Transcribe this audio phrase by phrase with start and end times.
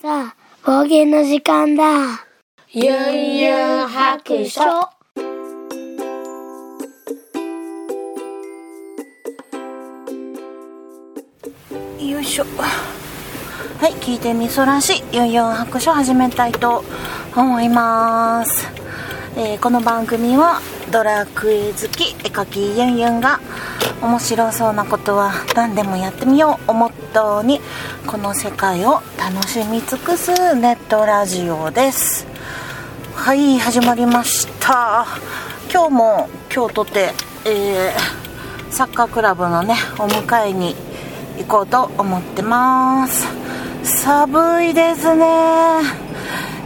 [0.00, 2.24] さあ、冒険の時間だ。
[2.70, 4.60] ゆんゆん白書。
[11.98, 12.44] よいしょ。
[13.80, 16.84] はい、聞いてみそらしいユンユン白書始めたいと
[17.34, 18.68] 思います。
[19.36, 20.60] えーこの番組は
[20.92, 23.40] ドラクエ好き絵描きユンユンが
[24.00, 26.70] 面白そうなことは何でもやってみよう。
[26.70, 27.60] をモットーに
[28.06, 32.26] この世界を楽しみ尽くすネットラジオです。
[33.14, 35.04] はい始まりました
[35.72, 37.10] 今日も今日とて、
[37.44, 38.18] えー
[38.70, 40.76] サッカークラブのねお迎えに
[41.38, 41.66] 行こう。
[41.66, 43.26] と思ってます
[43.82, 45.24] 寒いですね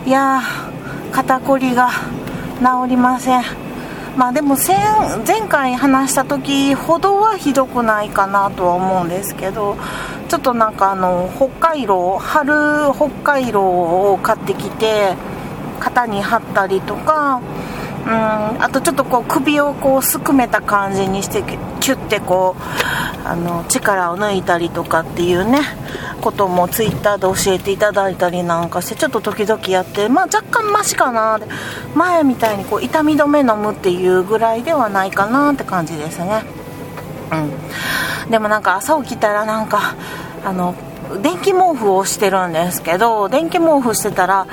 [0.05, 1.91] いやー肩こりが
[2.59, 3.62] 治りません
[4.17, 4.57] まあでも
[5.27, 9.77] 前回話した時ほどはひどくないかなとは思うんですけど
[10.29, 13.63] ちょっとなんかあの北海道春北海道
[14.13, 15.15] を買ってきて
[15.81, 17.41] 肩に貼ったりとか
[18.07, 21.43] うんあとちょっとこう首をこうすくめた感じにして
[21.81, 22.63] キュッてこう
[23.25, 25.61] あの力を抜いたりとかっていうね
[26.21, 31.47] こともツイッターで教えていただいたりなんかしてちょっと時々やってまあ若干マシかなで
[31.95, 36.45] 前みたいにこう痛み止め飲むっていうぐらいではないかなって感じですね。
[37.33, 38.31] うん。
[38.31, 39.95] でもなんか朝起きたらなんか
[40.45, 40.75] あの
[41.21, 44.47] 電気毛布をしてるんですけど電気毛布してたら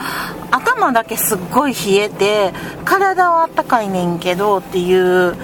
[0.52, 2.54] 頭だけすっごい冷えて
[2.86, 5.36] 体はあったかいねんけどっていう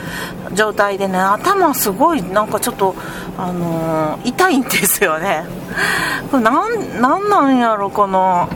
[0.53, 2.95] 状態でね頭すごいなんかちょっと
[3.37, 5.43] あのー痛いんですよね。
[6.31, 8.47] これなんなんなんやろこの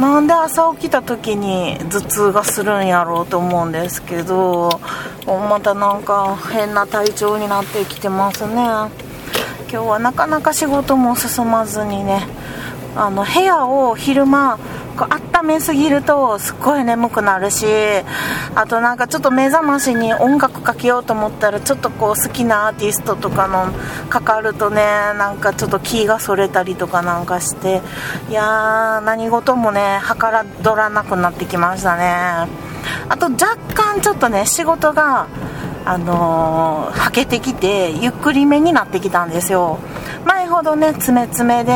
[0.00, 4.80] なんで朝起きた時に頭痛がするんやろうと思うんですけど
[5.26, 9.05] またなんか変な体調になってきてますね。
[9.68, 12.26] 今日はなかなか仕事も進まずにね
[12.94, 14.58] あの部屋を昼間
[14.96, 17.66] こう温めすぎるとすっごい眠くなるし
[18.54, 23.72] あとなんかちょっと目覚ましに音楽かけようと思ったらちょっとこう好きなアーティストとかの
[24.08, 27.82] かかるとねなんかちょっと気がそれたりとかなんかして
[28.30, 32.66] いやー何事もねはからどらなくなってきましたね。
[33.08, 35.26] あと若干ちょっとね仕事が
[35.86, 39.78] あのー、はけてきてゆっくりめになってきたんですよ。
[40.24, 41.72] 前ほどね詰め詰めで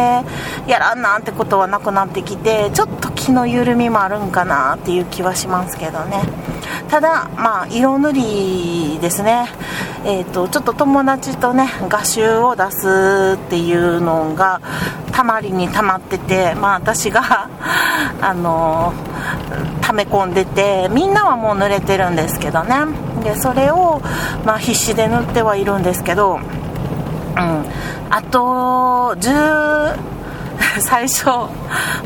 [0.67, 6.23] やらんなんてことはなくなってきてちょっと気の緩みもあるんかなっていう気はしますけどね。
[6.89, 9.47] ただまあ色塗りですね。
[10.05, 14.61] えー、とちょっと友達とね画集を出すっていうのが
[15.13, 17.49] たまりにたまっててまあ私が
[18.21, 19.40] あのー
[19.91, 22.77] 溜め込んでてみんなはもう塗れてるんですけどね。
[23.25, 24.01] でそれを、
[24.45, 26.41] まあ、必死で塗ってはいるんですけど、うん、
[28.09, 29.99] あと10
[30.81, 31.51] 最初も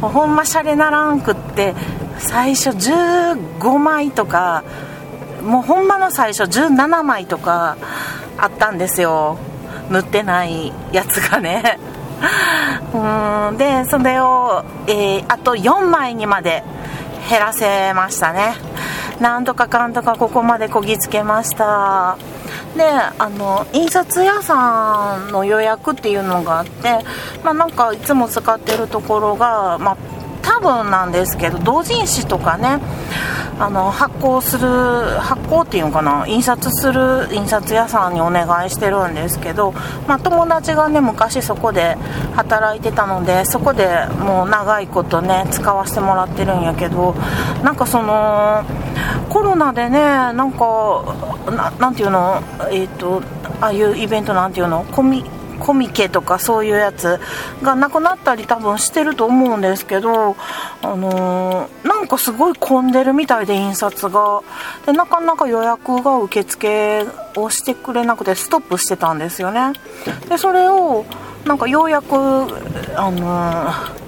[0.05, 1.75] うほんまシャレならんくって
[2.19, 4.65] 最初15枚とか
[5.45, 7.77] もうほんまの最初17枚とか
[8.39, 9.37] あったんですよ。
[9.91, 11.79] 塗ってないやつがね。
[12.95, 13.59] うん。
[13.59, 16.65] でそれを、えーあと4枚にまで
[17.29, 18.55] 減らせましたね。
[19.21, 22.17] なんとかかんとかここまでこぎつけました。
[22.77, 27.05] であの印刷屋さんの予約っていうのがあって
[27.45, 29.97] まあなんかいつも使ってるところがまあ
[30.43, 32.81] 多分なんですけど同人誌とかね
[33.59, 36.27] あの発行する発行っていうのかな？
[36.27, 39.73] 印刷する印刷屋さんにお願いしてるんですけど、
[40.09, 41.97] まあ、友達がね昔そこで
[42.35, 47.15] 働いてたのでそこでもう長いことね使わせてもらってるんやけど
[47.63, 48.65] なんかその
[49.29, 51.15] コロナでねなんか
[51.79, 52.43] なんていうの？
[52.71, 53.23] えっ、と
[53.61, 54.85] ああいうイベントなんていうの？
[54.85, 55.25] コミ
[55.65, 57.19] コミケとかそういうやつ
[57.63, 60.37] がなくなったり多分してると思うんですけど、
[60.83, 64.43] あのーなんかすごい混んでるみたいで印刷が。
[64.85, 69.73] でなかなか予約が受付をしてくれなくてストップしてたんですよね。
[70.29, 71.07] でそれを
[71.47, 74.05] なんかようやく、あのー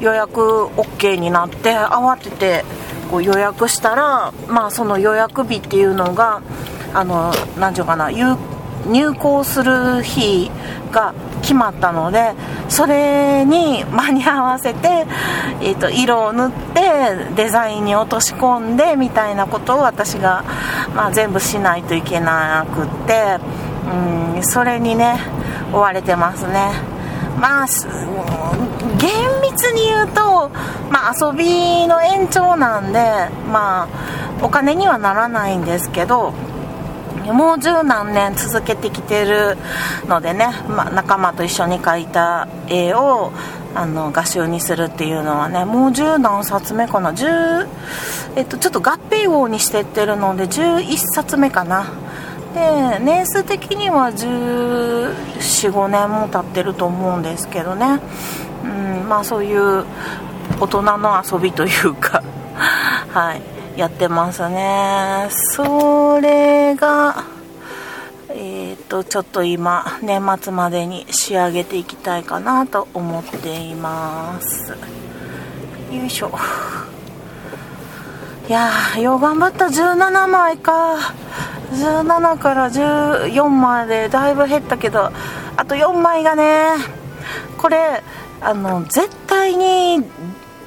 [0.00, 2.64] 予約 OK になって慌てて
[3.10, 6.40] こう予約したら、まあ、その予約日っていうのが
[6.94, 8.34] あのなんていうかな有
[8.86, 10.50] 入校する日
[10.92, 12.32] が決まったので
[12.68, 15.06] それに間に合わせて、
[15.60, 16.82] えー、と色を塗って
[17.34, 20.44] デザインに落とし込んでみたいなことを私が、
[20.94, 23.38] まあ、全部しないといけなくって
[24.36, 25.18] うんそれにね
[25.72, 27.00] 追われてますね。
[27.40, 27.66] まあ
[28.98, 29.10] 厳
[29.42, 30.50] 密に言うと、
[30.90, 33.00] まあ、遊びの延長なんで、
[33.50, 33.88] まあ、
[34.42, 36.34] お金にはならないんですけど、
[37.32, 39.56] もう十何年続けてきてる
[40.06, 43.32] のでね、まあ、仲間と一緒に描いた絵を
[43.74, 47.12] あの画集にするっていうのはねもう十何冊目かな。
[47.12, 47.68] 10、
[48.36, 51.86] えっと、ちょっと合併号にしてってるので11冊目かな。
[52.54, 58.00] で年数的には1415年も経ってると思うんですけどね、
[58.64, 58.66] う
[59.04, 59.84] ん、まあそういう
[60.58, 62.22] 大人の遊びというか。
[63.12, 63.59] はい。
[63.80, 65.28] やってますね。
[65.30, 67.24] それが
[68.28, 74.72] えっ、とちょっと今年末までに仕上げていきたいかなと思っています。
[75.90, 76.30] よいしょ。
[78.50, 79.64] いやーよう頑張った。
[79.64, 80.98] 17枚か。
[81.72, 85.10] 17から14までだいぶ減ったけど
[85.56, 86.66] あと4枚がね
[87.56, 88.02] これ
[88.42, 90.04] あの絶対に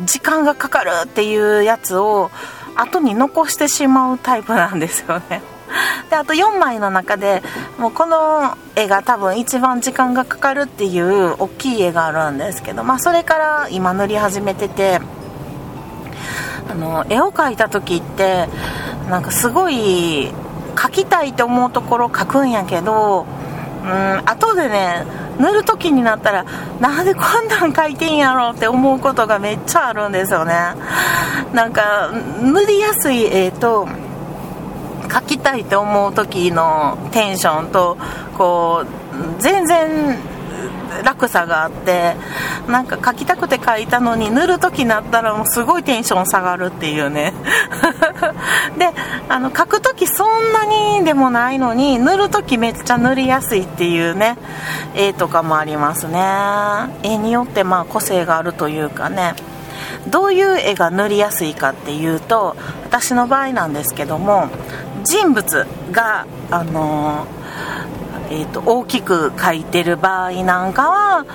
[0.01, 2.31] 時間がかかるっていうやつを
[2.75, 5.41] 後に残してしまうタイプなんですよね。
[6.09, 7.41] であと4枚の中で
[7.77, 14.99] もうこの絵が多分一番時間がかかるっていう大きい絵があるんですけど、まあ、それから今塗り始めてて
[16.69, 18.47] あの絵を描いた時って
[19.09, 20.31] なんかすごい
[20.75, 23.25] 描きたいって思うところ描くんやけど
[23.83, 25.05] うん後でね
[25.39, 26.45] 塗る時になったら
[26.79, 30.53] なんでこんなん書いてんやろって思うことがめっちゃあるんですよね。
[31.53, 33.87] なんか塗りやすい絵と
[35.07, 37.97] 描きたいって思う時のテンションと
[38.37, 40.17] こう全然
[41.03, 42.15] 落差があって
[42.67, 47.33] なんか描きたくて描いたのに塗る時になったらもうすごいテンション下がるっていうね。
[48.77, 48.89] で
[49.29, 54.37] あの描く時そんなにでもないのに塗る時めっちゃ塗りやすいっていうね
[54.95, 56.21] 絵とかもありますね。
[57.03, 59.35] 絵によってまあ個性があるというかね。
[60.07, 62.55] どういう絵が塗りやすいかっていうと
[62.85, 64.49] 私の場合なんですけども
[65.03, 67.42] 人物があのー
[68.33, 71.25] えーと、大きく描いてる場合なんかは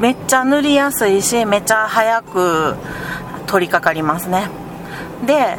[0.00, 2.74] めっちゃ塗りやすいしめっちゃ早く
[3.46, 4.48] 取り掛かりますね。
[5.26, 5.58] で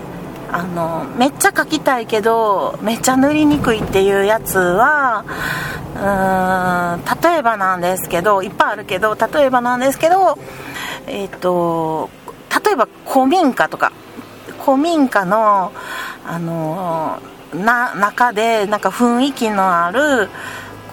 [0.52, 5.26] あのめっちゃ描きたいけどめっちゃ塗りにくいっていうやつは
[5.96, 10.40] うーん例えばなんですけどいっぱいあるけど例えばなんですけど
[11.06, 12.10] えっ、ー、と
[12.66, 13.92] 例えば古民家とか
[14.66, 15.72] 古民家の
[16.26, 17.20] あの
[17.54, 20.30] な中でなんか雰囲気のある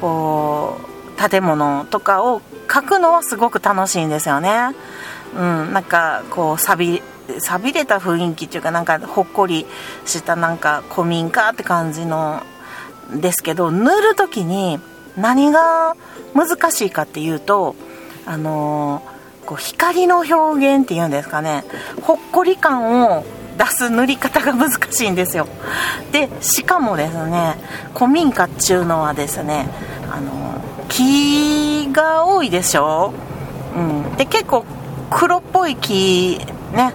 [0.00, 4.74] こう建物とかを描くのはすごく楽しいんですよね。
[5.34, 7.02] うん、なんかこう錆び
[7.40, 9.66] 錆びれた雰囲気っていうかなんかほっこり
[10.04, 12.42] したなんか古民家って感じの
[13.14, 14.78] ですけど塗る時に
[15.16, 15.96] 何が
[16.34, 17.74] 難しいかっていうと
[18.26, 21.64] あのー、こう光の表現っていうんですかね
[22.02, 23.24] ほっこり感を
[23.58, 25.46] 出す塗り方が難しいんですよ。
[26.12, 27.56] でしかもですね
[27.94, 29.68] 古民家っちゅうのはですね
[30.10, 33.12] あの木が多いでしょ、
[33.74, 33.80] う
[34.12, 34.64] ん、で結構
[35.10, 36.38] 黒っぽい木
[36.72, 36.92] ね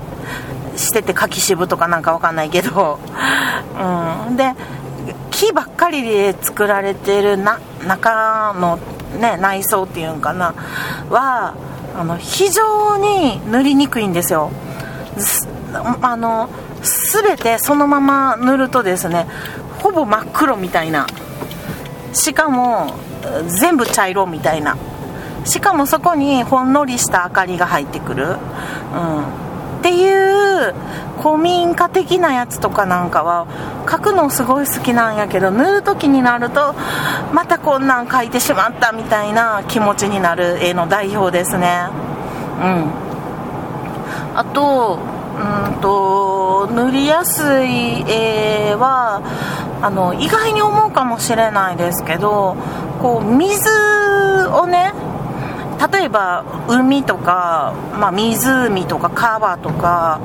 [0.75, 2.99] してて柿渋とかなんかわかんないけど、
[4.29, 4.53] うん、で
[5.29, 8.77] 木ばっかりで作られてるな中の、
[9.19, 10.53] ね、内装っていうんかな
[11.09, 11.55] は
[11.95, 14.51] あの非常に塗りにくいんですよ。
[15.73, 16.49] あの
[17.13, 19.27] 全てそのまま塗るとですね
[19.79, 21.07] ほぼ真っ黒みたいな。
[22.13, 22.93] しかも
[23.47, 24.77] 全部茶色みたいな。
[25.45, 30.73] しかもそこにほんのりした明かりが入ってくる、うん、っていう
[31.19, 33.47] 古民家的なやつとかなんかは
[33.87, 36.75] 描くのすごい好きなんやけど塗る時になると
[37.33, 41.87] またこんなん描いてしまったみたいな気持ちになる絵の代表ですね。
[42.61, 42.91] うん。
[44.35, 44.99] あと
[45.37, 49.21] うんと塗りやすい絵は
[49.81, 52.55] あの意外に思うかもしれないですけど
[53.01, 53.69] こう水
[54.49, 54.93] をね
[55.91, 60.21] 例えば海とか、まあ、湖とか川とか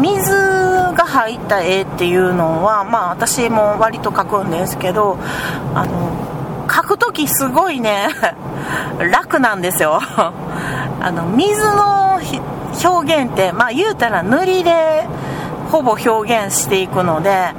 [0.00, 5.18] 水が入った絵っていうのは、まあ、私も割と描くんですけど
[5.74, 8.08] あの描く時すごいね
[9.12, 10.00] 楽なんですよ。
[11.00, 12.18] あの水の
[12.84, 15.06] 表現って、まあ、言うたら塗りで
[15.70, 17.52] ほぼ表現していくので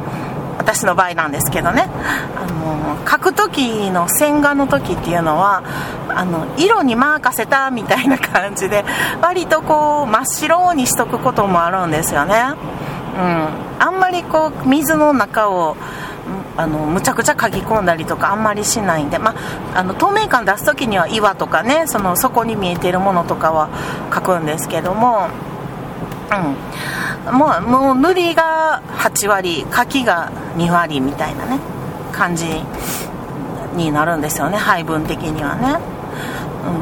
[0.58, 1.88] 私の場合なんですけどね。
[2.36, 2.60] あの
[3.06, 5.64] 描く時の線画の時っていうのは
[6.10, 8.86] あの色に任せたみたいな感じで
[9.22, 15.76] 割とこう真っ白にしとくこともあるんですよね、うん、あんまりこう水の中を
[16.60, 19.34] あのむちゃくちゃ書き込んだりとかあんまりしないんで、ま
[19.74, 23.70] あ、の透明感出す時には岩とかねその底に見えてるものとかは
[24.13, 25.30] 書くんですけども、
[27.25, 31.60] うん、もうもう塗りが8割書きが2割みたいなね、
[32.12, 32.46] 感じ
[33.78, 35.80] になるんですよね配分的にはね、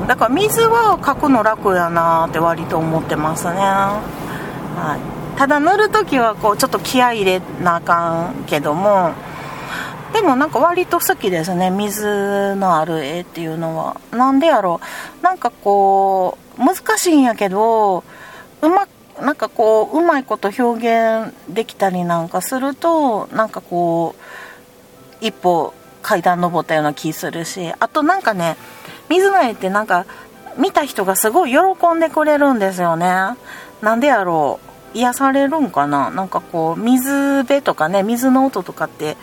[0.02, 4.98] うん、だから水は描くの楽やなって割と思ってますね、は
[5.36, 9.14] い、ただ塗る時はこうちょっと気合入れなあかんけども
[10.14, 11.70] でもなんか割と好きですね。
[11.70, 14.00] 水のある絵っていうのは。
[14.12, 14.80] なんでやろ
[15.20, 15.24] う。
[15.24, 18.04] なんかこう難しいんやけど
[18.62, 18.88] うま
[19.22, 24.16] なんかこううまいこと表現できたりなんかするとなんかこ
[25.22, 28.58] う一歩階段登ったような気するしあとなんかね
[29.10, 30.06] 水の絵ってなんか
[30.58, 31.58] 見た人がすごい喜
[31.96, 33.08] んでくれるんですよね。
[33.82, 34.68] なんでやろう。
[34.98, 36.10] 癒されるんかな。
[36.10, 39.18] なんかこう水辺とかね水の音とかって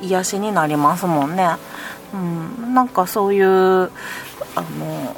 [0.00, 1.56] 癒しになりますもんね。
[2.12, 2.74] うん。
[2.74, 5.16] なんかそういうあの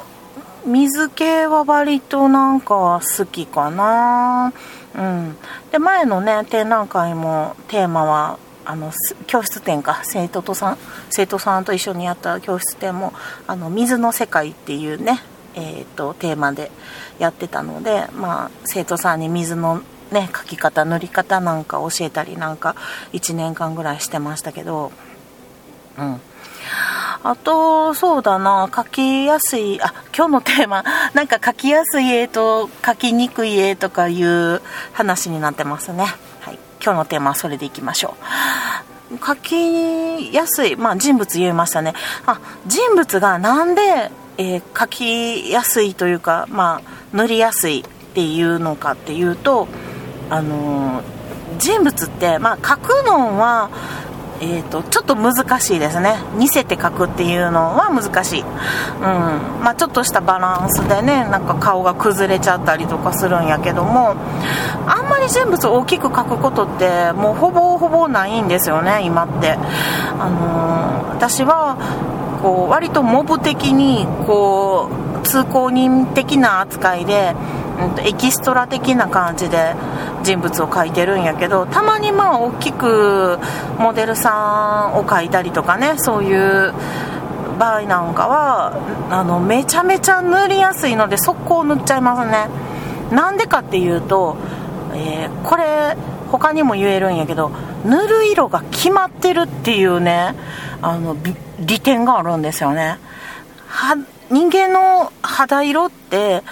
[0.65, 4.53] 水系は割となんか好きかな。
[4.95, 5.37] うん。
[5.71, 8.91] で前のね展覧会もテーマはあの
[9.27, 10.01] 教室展か。
[10.03, 10.77] 生徒とさん
[11.09, 13.13] 生徒さんと一緒にやった教室展も
[13.47, 15.21] 「あの水の世界」っていうね、
[15.55, 16.71] えーと、テーマで
[17.17, 19.81] やってたので、まあ、生徒さんに水の、
[20.11, 22.75] ね、描き方塗り方なんか教えたりなんか
[23.13, 24.91] 1年間ぐらいしてましたけど。
[25.97, 26.21] うん。
[27.21, 34.61] あと、そうだな、書きやすい、あ、今日のテーマ、 なんか書きやすい絵と書きにくい絵とかいう
[34.93, 36.05] 話になってますね。
[36.39, 36.59] はい。
[36.81, 38.15] 今日のテーマはそれでいきましょ
[39.11, 39.25] う。
[39.25, 41.93] 書きやすい、まあ、人物言いましたね。
[42.25, 49.67] あ人物がなんで、えー、書きやすいというか、まあ、塗りやすいっていうのかっていうと
[50.29, 51.01] あの、
[51.57, 53.69] 人物って、まあ、書くのは
[54.41, 56.15] えーと、ちょっと難しいですね。
[56.37, 58.47] 似せて描くっていうのは難しい、うん。
[59.63, 64.15] まあ、ちょっとしたバランスでねなんか顔が崩れちゃったりとかするんやけども
[64.87, 71.77] あんまり人物を大きく描くことってもうほぼほぼないんですよね今って、あのー、私は
[72.41, 74.89] こう割とモブ的にこ
[75.21, 77.35] う通行人的な扱いで、
[77.79, 79.73] うん、エキストラ的な感じで
[80.23, 83.39] 人物を描いてるんやけどたまにまあ大きく
[83.77, 86.73] モデルさんを描いたりとかねそういう
[87.57, 88.73] 場合なんかは
[89.11, 92.47] あのめちゃめちゃ塗りやすいので速攻塗っちゃいますね。
[93.13, 94.37] なんでかっていうと、
[94.93, 95.97] えー、これ
[96.31, 97.51] 他にも言えるんやけど
[97.83, 100.35] 塗る色が決まってるっていうね
[100.81, 101.17] あの
[101.59, 102.97] 利点があるんですよね。
[103.67, 103.95] は
[104.29, 106.43] 人間の肌色って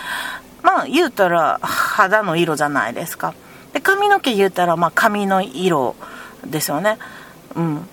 [0.68, 3.34] まあ言うたら肌の色じゃないですか。
[3.72, 5.96] で髪の毛言うたらまあ髪の色
[6.46, 6.98] ですよね。
[7.56, 7.88] うん。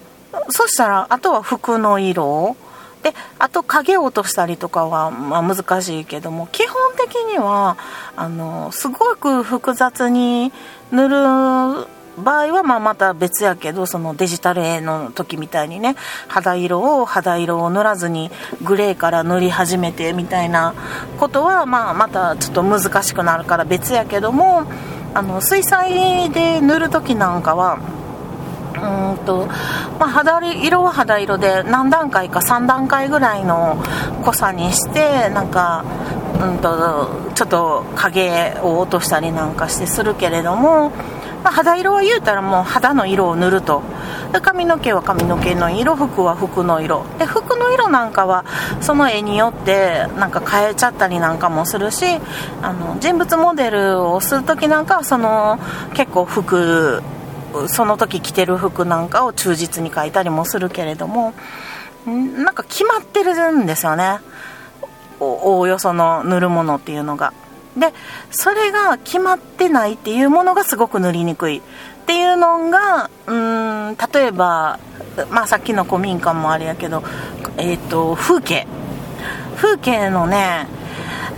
[0.49, 2.57] そしたらあとは服の色。
[3.05, 7.77] であと影を落としたりとかは、まあ、難しいけども基本的には
[8.17, 10.53] あのすごく複雑に
[10.91, 11.87] 塗る
[12.19, 15.97] 場合はまあまた別やけどそのデジタル絵の時みたいにね
[16.29, 18.31] 肌色を肌色を塗らずに
[18.63, 20.75] グレーから塗り始めてみたいな
[21.19, 24.65] ことはまあまたちょっと難しくなるから別やけども
[25.15, 27.79] あの水彩で塗る時なんかは
[28.75, 29.47] うんと、
[29.99, 33.83] まあ、肌色は肌色で何段階か3段階ぐらいの
[34.25, 35.85] 濃さにしてなんか、
[36.41, 40.93] うんと、ちょっと影を落としたりなんかしてするけれども、
[41.45, 43.83] まあ、肌色は言うたらもう肌の色を塗ると。
[44.33, 47.05] で髪の毛は髪の毛の色服は服の色。
[47.19, 48.47] で服の色なんかは
[48.81, 52.07] その絵によってなんか変えちゃったりなんかもするし
[52.63, 55.59] あの人物モデルをする時なんかはその
[55.93, 57.03] 結構服
[57.69, 61.35] その時着てる服なんかを忠実に描いたりもするけれども
[62.07, 64.19] なんか決まってるんですよね。
[65.21, 67.35] おおよその塗るものっていうのが。
[67.77, 67.93] で
[68.31, 71.59] それが決まってないっていうものがすごく塗りにくい。
[71.59, 74.79] っていうのがうん例えば、
[75.31, 77.03] まあ、さっきの古民家もあれやけど、
[77.57, 78.67] えーと、風景。
[79.57, 80.67] 風景のね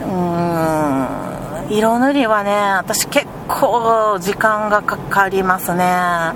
[0.03, 0.07] う
[1.73, 6.33] ん色塗りはね私結構時間がかかりますね。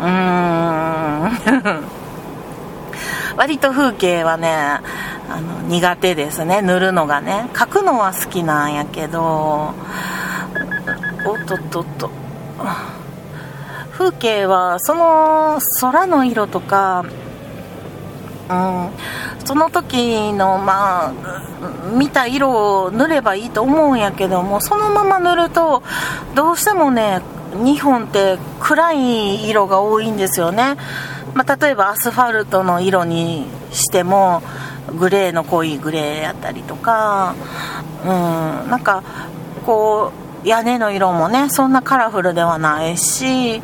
[0.00, 1.90] うん。
[3.40, 4.82] 割と風景はねあ
[5.40, 6.60] の苦手ですね。
[6.60, 7.48] 塗るのがね。
[7.54, 9.72] 描くのは好きなんやけど
[11.24, 12.10] おっとっとっと
[13.92, 17.06] 風景はその空の色とか、
[18.50, 18.90] うん、
[19.46, 21.14] その時のまあ
[21.96, 25.82] 見た色を塗ればいいと思うんやけどもそのまま塗ると
[26.34, 27.22] どうしてもね
[27.54, 30.76] 日本って暗い色が多いんですよね、
[31.34, 34.42] まあ、例えばアスファルトの色にしても
[34.98, 37.34] グレーの濃いグレーやったりとか、
[38.02, 38.08] うん、
[38.70, 39.02] なんか
[39.64, 40.12] こ
[40.44, 43.60] う屋根の色もねそんなカラフルではないし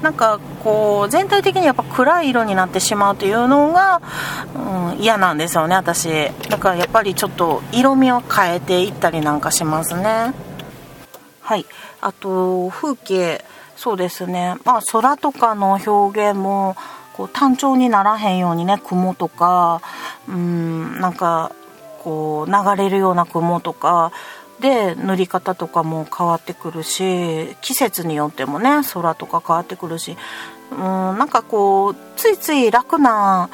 [0.00, 4.00] なんかこう全体的にやっぱ暗い色になってしまうというのが、
[4.54, 6.08] うん、嫌なんですよね私。
[6.48, 10.32] だからやっぱりちょっと色味を変えていったりなんかしますね。
[11.42, 11.66] はい。
[12.00, 13.44] あと風景。
[13.76, 14.56] そうですね。
[14.64, 16.76] まあ空とかの表現も
[17.12, 19.82] こう単調にならへんようにね雲とか
[20.28, 21.52] うんなんか
[22.02, 24.12] こう流れるような雲とか
[24.60, 30.16] で塗り方とかも変わってくるし季節によってもね空とか変わってくるし
[30.72, 33.50] うんなんかこうついつい楽な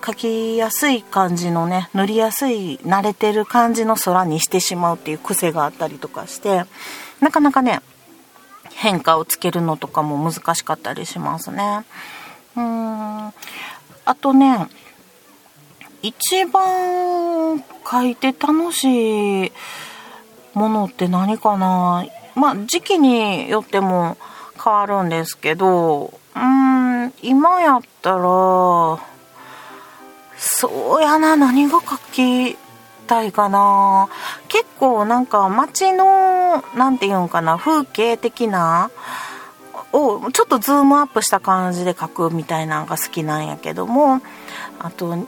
[0.00, 6.64] 描きやすい感じのね塗りやすい慣れてる感じの空にしてしまうっていう癖があったりとかして
[7.20, 7.80] なかなかね
[8.74, 11.84] 変化をつけるのとかも難しかったりしますね。
[12.56, 13.32] うん。
[14.06, 14.68] あとね
[16.02, 19.52] 一番描いて楽しい
[20.52, 22.04] ものって何かな？
[22.34, 24.16] まあ時期によっても
[24.62, 28.98] 変わるんですけどうん今やったら
[30.36, 32.58] そうやな何が描き
[33.06, 34.08] たいかな？
[34.48, 38.90] 結構なんか街の何て言うんかな風景的な
[39.96, 44.20] をちょっとズームアップした感じで描くみたいなのが好きなんやけども
[44.78, 45.26] あと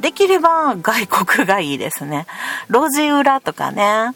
[0.00, 2.26] できれば外国がいいですね
[2.68, 4.14] 路地裏とかね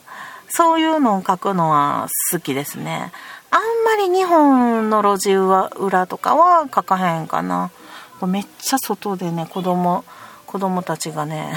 [0.51, 3.13] そういうのを描くのは好きですね。
[3.53, 7.71] あんまり日本の路地裏とかは描かへんかな。
[8.27, 10.05] めっちゃ外でね、子供、
[10.47, 11.55] 子供たちがね、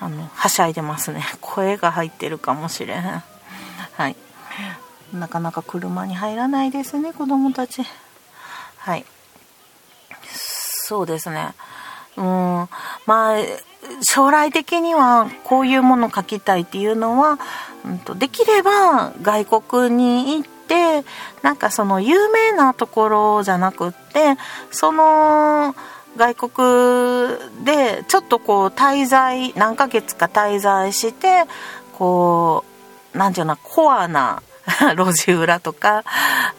[0.00, 1.24] あの、はしゃいでますね。
[1.40, 3.22] 声が入ってるかもしれへん。
[3.92, 4.16] はい。
[5.12, 7.82] なかなか車に入らないですね、子供たち。
[8.78, 9.04] はい。
[10.24, 11.54] そうですね。
[12.16, 12.24] うん。
[12.24, 12.68] ま
[13.06, 13.36] あ、
[14.02, 17.38] 将来的にはこういうもの書きたいっていうのは、
[17.84, 21.04] うんと、できれば外国に行って
[21.42, 24.36] なんかその有名なところじゃなくって
[24.70, 25.74] その
[26.16, 31.44] 外国でちょっとこう滞在何ヶ月か滞在して
[31.92, 32.64] こ
[33.14, 34.42] う何て言うのコアな
[34.96, 36.04] 路地裏とか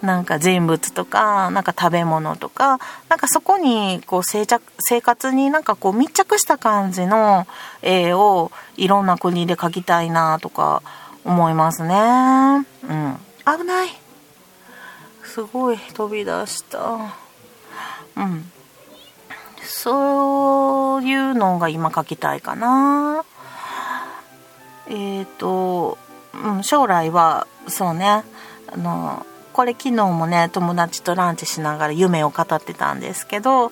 [0.01, 2.79] なんか人物とかなんか食べ物とか
[3.09, 4.45] なんかそこにこう生
[4.79, 7.47] 生活になんかこう密着した感じの
[7.81, 10.81] 絵をいろんな国で描きたいなとか
[11.25, 12.65] 思いますね。
[12.83, 13.19] うん。
[13.45, 13.89] 危ない。
[15.23, 16.79] すごい飛び出した。
[18.15, 18.51] うん。
[19.61, 23.25] そういうのが今描きたいかな。
[24.87, 25.97] えっ、ー、と、
[26.43, 28.23] うん、将来はそうね。
[28.71, 29.25] あの
[29.57, 33.71] これ昨日もね友達とランチしながら夢を語ってたんですけど、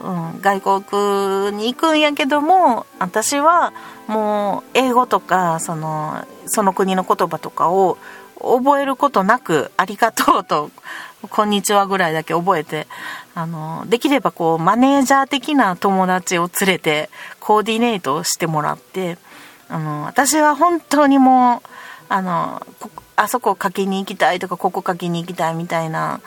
[0.00, 3.72] うん、外国に行くんやけども私は
[4.08, 7.96] もう英語とかそのその国の言葉とかを
[8.40, 10.72] 覚えることなく「ありがとう」と
[11.30, 12.88] 「こんにちは」ぐらいだけ覚えて
[13.36, 19.16] あのできればこうマネージャー的な友達を連れてコーディネートしてもらって
[19.68, 21.69] あの私は本当にもう
[22.10, 22.66] あの
[23.14, 26.20] あそこ書きに行きたいとかここ書きに行きたいみたいな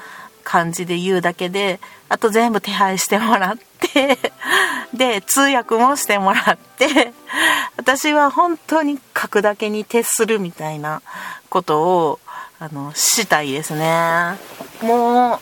[0.43, 4.17] 感じで言うだけであと全部手配してもらって
[4.93, 7.12] で通訳もしてもらって
[7.78, 11.02] 私は本当に書くだけに徹するみたいな
[11.50, 12.19] ことを
[12.60, 14.38] あのしたいですね。
[14.82, 15.39] もう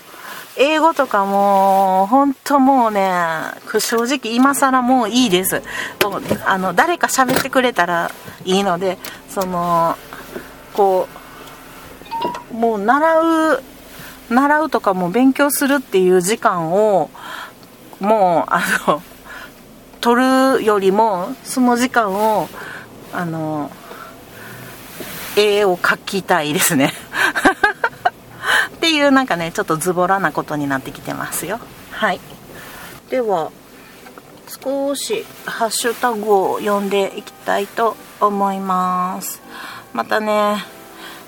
[0.58, 3.12] 英語とかも本当もうね
[3.80, 5.62] 正直今更もういいです。
[6.46, 8.12] あの誰か喋ってくれたら
[8.44, 8.98] いいので
[9.30, 9.98] その
[10.74, 11.08] こ
[12.52, 13.64] うもう習う
[14.30, 17.10] 習うとかも勉強するっていう時間を
[18.00, 19.02] もうあの
[20.00, 20.22] 取
[20.60, 22.48] るよりもその時間を
[23.14, 23.70] あの
[25.36, 26.94] 絵を描きたいですね。
[28.76, 31.60] っていうなんかねちょっとズボラなことになってきてますよ。
[31.92, 32.20] はい。
[33.10, 33.52] では
[34.64, 39.42] 少しハッシュタグを読んでいきたいと思います。
[39.94, 40.64] またね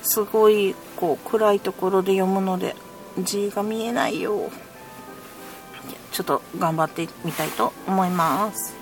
[0.01, 2.75] すごいこう暗いところで読むので
[3.19, 4.49] 字が見えないよ。
[6.11, 8.75] ちょっと頑張ってみたいと思います。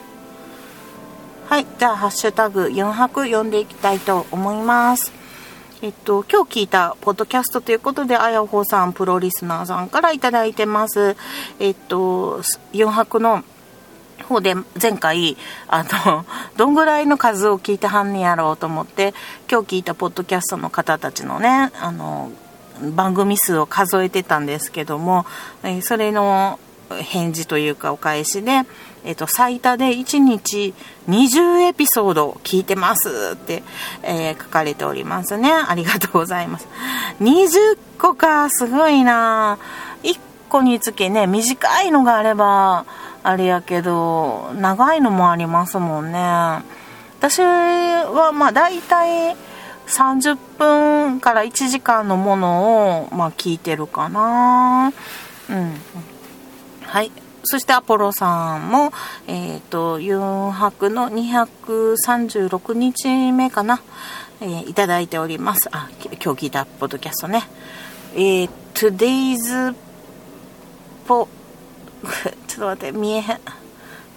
[1.48, 5.22] はいじゃあ「ハッシュタグ #4 泊」読んでいきたいと思います。
[5.84, 11.18] えっと、今日聞いたポッドキャストということで、あやほさん、プロリスナーさんから頂いてます。
[11.60, 13.44] えっと、4泊の
[14.32, 16.26] 方で前回、あの、
[16.58, 19.14] どんぐらいの数を聞いてはんねやろうと思って、
[19.50, 22.32] 今日聞いたポッドキャストの方たちのね、あの、
[22.96, 25.26] 番組数を数えてたんですけども、
[25.82, 28.64] それの返事というかお返しで、
[29.04, 30.74] えっ、と、最多で1日
[31.10, 33.64] 20エピソード聞いてますって、
[34.04, 35.52] えー、書かれておりますね。
[35.52, 36.68] ありがとうございます。
[37.20, 39.58] 20個か、すごいな
[40.04, 42.86] 1個につきね短いのがあれば
[43.24, 46.20] あれやけど長いのもありますもんね。
[47.20, 49.36] 私はまあ大体
[49.88, 54.92] 30分から1時間のものをまあ聞いてるかな。
[55.50, 55.76] うん。
[56.82, 57.12] はい。
[57.44, 58.92] そしてアポロさんも、
[59.28, 63.82] えっ、ー、と、4泊の236日目かな、
[64.42, 65.70] えー、いただいております。
[65.72, 65.90] あ、
[66.24, 67.44] 今日聞いたポッドキャストね。
[68.14, 69.74] えー、today's
[71.08, 71.28] ポ、
[72.48, 73.40] ちょっと待って、見えへん。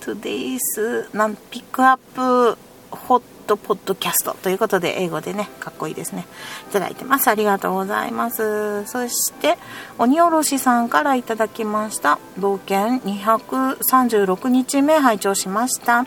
[0.05, 2.59] today's なんピックアップ
[2.91, 6.27] ホットポッドキャストということで英語でねかっこいいですね。
[6.69, 7.29] いただいてます。
[7.29, 8.87] ありがとうございます。
[8.87, 9.57] そして
[9.99, 12.19] 鬼おろしさんからいただきました。
[12.39, 16.07] 冒険236日目拝聴しました。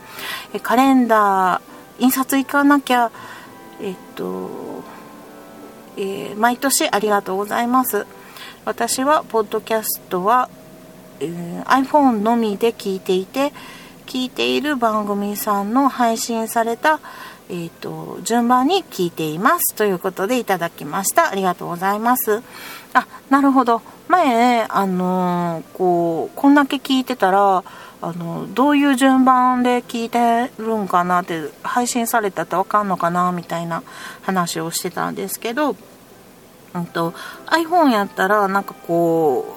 [0.53, 3.11] えカレンダー印刷行かなきゃ。
[3.81, 4.83] えっと、
[5.97, 8.05] えー、毎年ありがとうございます。
[8.65, 10.49] 私はポッドキャストは、
[11.19, 13.53] iPhone のみで聞いていて
[14.07, 17.01] 聞いている番組さんの配信された、
[17.49, 21.29] えーと、順番に聞いていますということでいただきました。
[21.29, 22.41] ありがとうございます。
[22.93, 23.81] あなるほど。
[24.07, 27.63] 前あのー、こうこんだけ聞いてたら
[28.01, 33.83] あのどういう順番で聞いてるんかなって配信されたって分かんのかなみたいな
[34.21, 35.75] 話をしてたんですけど、
[36.75, 37.13] うんと、
[37.47, 39.56] iPhone やったらなんかこ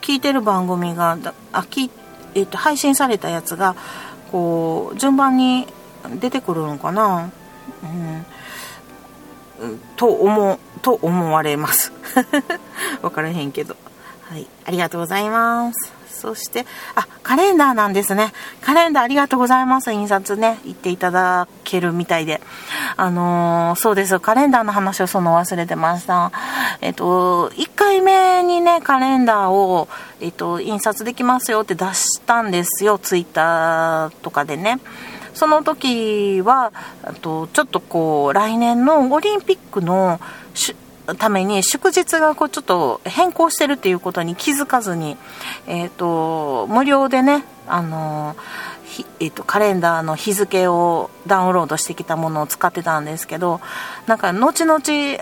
[0.00, 1.18] 聞いてる番組が
[1.52, 1.90] あ聞
[2.34, 3.76] えっと、配信されたやつが
[4.30, 5.66] こう順番に
[6.18, 7.30] 出てくるのかな、
[9.60, 11.92] うん、と思うと思われます。
[13.02, 13.76] わからへんけど。
[14.22, 14.46] はい。
[14.64, 16.01] ありがとうございます。
[16.22, 18.32] そして、あ、カレンダーなんですね。
[18.60, 19.90] カレンダーありがとうございます。
[19.92, 22.40] 印刷ね、言っていただけるみたいで。
[22.96, 24.20] あのー、そうです。
[24.20, 26.30] カレンダーの話をその忘れてました。
[26.80, 29.88] えっと、1回目にね、カレンダーを、
[30.20, 32.98] えっと、印刷できますよって出したんですよ。
[32.98, 34.78] ツイッターとかでね。
[35.34, 40.20] その時は、あと、ちょっとこう、来年のオリンピックの
[41.14, 45.16] ために祝日がこうちょっと変更してるっていうことに気づかずに、
[45.66, 48.36] えーと、無料でね、あの
[49.20, 53.60] えーと、カレンダーの日付をダウンロードしてきたものを使ってたんですけど
[54.06, 54.80] なんか後々、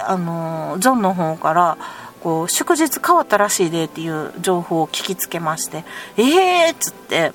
[0.09, 1.79] あのジョンの方から
[2.21, 5.85] こう祝日変わったらしいでっていう情報を聞きつけまして
[6.17, 7.33] ええー、っつって。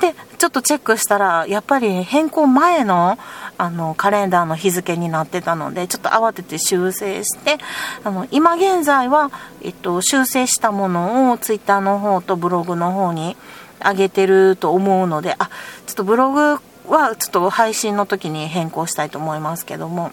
[0.00, 3.18] でちょっとチェックしたらやっぱり変更前の
[3.60, 7.58] あのカレンダーの日付になってたのでちょっと慌てて修正して
[8.04, 9.32] あの今現在は、
[9.62, 13.36] えっと、修正したものをツイッターの方とブログの方に
[13.84, 15.50] 上げてると思うのであ
[15.86, 20.12] ちょっとブログはちょっと配信の時に変更したいと思いますけども。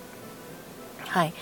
[1.07, 1.33] はい。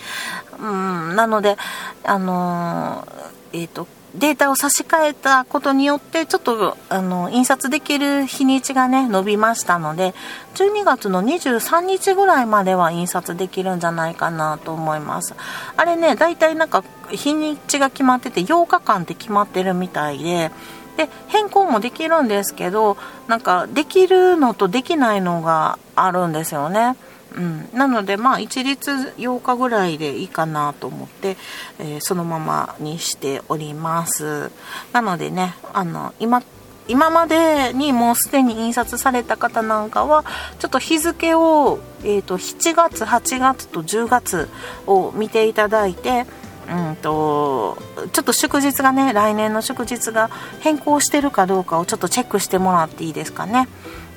[0.60, 1.56] うんなので
[2.04, 3.08] あの
[3.52, 10.14] えっ、とデータを差し替えたことによってちょっとあの印刷できる日にちがね伸びましたので
[10.54, 15.34] 12月の23日ぐらいまでは印刷できるんじゃないかなと思います。
[15.76, 20.52] あれねだいたいなんか日にちが決まってて8日間って決まってるみたいで
[20.96, 22.96] で変更もできるんですけど
[23.26, 26.96] なんかできるのとできないのがあるんですよね。
[27.36, 31.36] うん、なのでまあ一律8日ぐらいでいいかなと思って、
[31.78, 34.50] えー、そのままにしております。
[34.92, 36.42] なのでねあの今
[36.86, 40.24] 今までにもうすでに印刷された方なんかは
[40.58, 44.50] ちょっと日付を、えーと、7月8月と10月
[44.86, 46.26] を見ていただいて
[46.70, 47.78] うんと
[48.12, 50.28] ちょっと祝日がね来年の祝日が
[50.60, 53.68] 変更してるかどうかをちょっとチェックしてもらっていいですかね。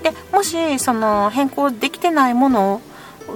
[0.03, 2.82] でもしその変更できてないものを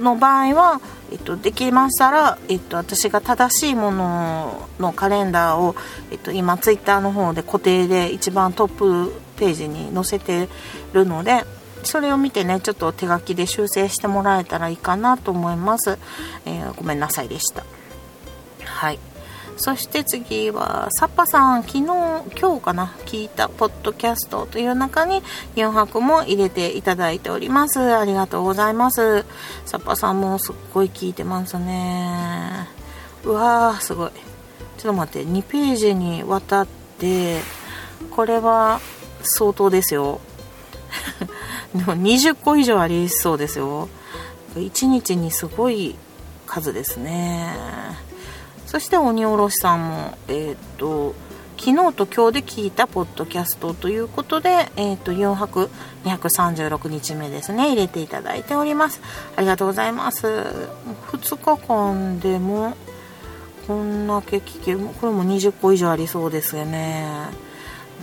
[0.00, 5.74] の場合は、えっと、できましたら、えっと、私が正しいもののカレンダーを、
[6.10, 10.48] えっと、今ツイッターの方で固定で一番トップページに載せて
[10.92, 11.44] るので
[11.82, 15.98] それを見てねちょっと手書きで修正してもらえたらいいかなと思います、
[16.46, 17.64] えー、ごめんなさいでした。
[18.64, 19.11] はい。
[19.56, 25.22] そして次は、サッパさん、昨日、今日かな、聞いたポッドキャストという中に
[25.56, 27.78] 4泊も入れていただいております。
[27.80, 29.24] ありがとうございます。
[29.66, 32.68] サッパさんもすっごい聞いてますね。
[33.24, 34.10] うわー、すごい。
[34.78, 36.66] ちょっと待って、2ページにわたっ
[36.98, 37.40] て、
[38.10, 38.80] これは
[39.22, 40.20] 相当ですよ。
[41.74, 43.88] でも20個以上ありそうですよ。
[44.54, 45.96] 1日にすごい
[46.46, 47.54] 数ですね。
[48.72, 51.14] そして鬼おろしさんも、え、ー、と
[51.58, 55.68] 昨日と今日で聞いたポッドキャストということで、えっ、ー、と4泊
[56.04, 57.68] 236日目ですね。
[57.68, 59.02] 入れていただいております。
[59.36, 60.26] ありがとうございます。
[60.26, 62.74] 2日間でも
[63.66, 64.78] こんだけ聞ける。
[64.78, 67.04] これも20個以上ありそうですよね。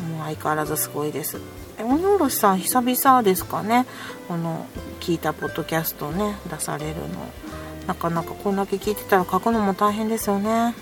[0.08, 1.42] もう相変わらずすごいです。
[1.80, 3.88] 鬼おろしさん久々ですかね？
[4.28, 4.68] この
[5.00, 7.28] 聞いたポッドキャストね出されるの。
[7.90, 10.76] なかなかこんだけ聞いてたら書くのも大変ですよね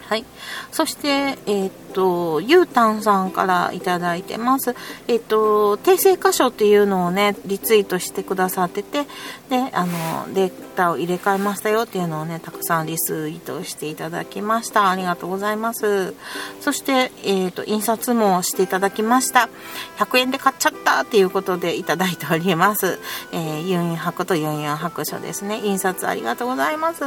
[0.00, 0.24] はい。
[0.72, 4.76] そして、えー、っと、ゆうたんさんからいただいてます。
[5.08, 9.06] え、っと、訂正箇所っていうのをね、リツイートしてくださってて、
[9.48, 14.90] で、あの、データを入れ替えましたよっていうのをね、たくさんリツイートしていただきました。
[14.90, 16.12] ありがとうございます。
[16.60, 19.48] そして、え、っと、印刷もしていただきました。
[19.96, 22.98] 100円で買っちゃったっていうことでいただいております。
[23.32, 25.62] えー、ユンユン白とユンユン白書ですね。
[25.64, 27.04] 印刷ありがとうございます。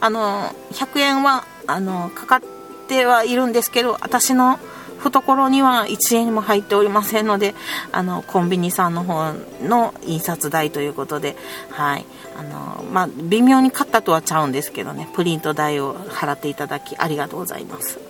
[0.00, 2.59] あの、100円は、あのかかって
[3.06, 4.58] はいるんですけど私の
[4.98, 7.54] 懐には1円も入っておりませんので
[7.90, 11.36] あのコンビニさんの方の印刷代ということで
[11.70, 12.04] はい。
[12.36, 18.09] あのまあ微妙に買ったとはちゃうんですけどねプリント代を払っていただきありがとうございます。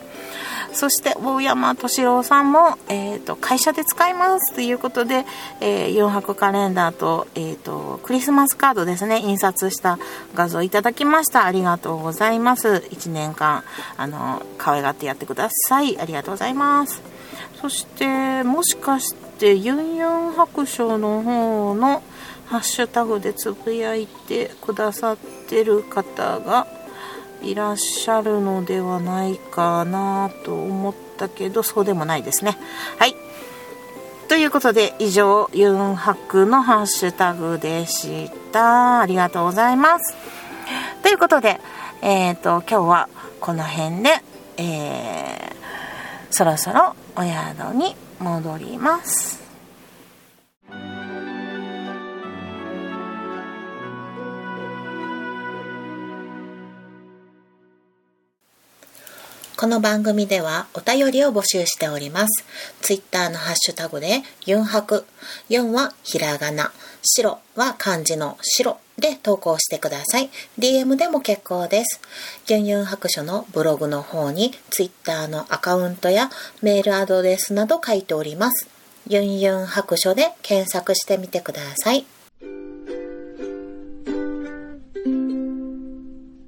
[0.73, 5.25] そして大山敏郎さんも、えーと、会社で使いますということで、
[5.61, 9.99] えー、4泊カレンダーと,、えーと、クリスマスカードですね印刷した
[10.35, 11.45] 画像いただきました。
[11.45, 12.69] ありがとうございます。
[12.91, 13.65] 1年間
[13.97, 15.99] あの可愛がってやってください。
[15.99, 17.03] ありがとうございます。
[17.61, 22.03] そしてもしかしてユンユン白書の方の
[22.47, 25.17] ハッシュタグでつぶやいてくださっ
[25.49, 26.67] てる方が
[27.43, 32.57] いらっしゃるのではないかなと思ったけどそうでもないですね。
[32.99, 33.15] はい。
[34.29, 39.01] ということで以上ユンハクのハッシュタグでした。
[39.01, 40.15] ありがとうございます。
[41.03, 41.61] ということで
[42.03, 43.09] えっ、ー、と今日は
[43.41, 44.23] この辺で
[44.63, 49.50] えー、そろそろお宿に戻ります。
[59.61, 62.47] この番組ではお便りを募集しております。
[62.81, 65.05] ツイッターのハッシュタグでユンハク、
[65.51, 70.31] ユンはひらがな、白は漢字の白で投稿してください。
[70.59, 72.01] DM でも結構です。
[72.49, 76.31] ユンユン白書のブログの方にツイッターのアカウントや
[76.63, 78.67] メールアドレスなど書いております。
[79.09, 82.07] ユンユン白書で検索してみてください。